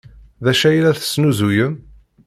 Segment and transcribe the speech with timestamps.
[0.43, 1.73] D acu ay la tesnuzuyem?